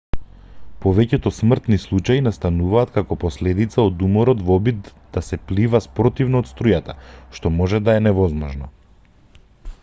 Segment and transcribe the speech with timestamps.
[0.83, 4.89] повеќето смртни случаи настануваат како последица од уморот во обидот
[5.19, 6.97] да се плива спротивно од струјата
[7.41, 8.73] што може да е невозможно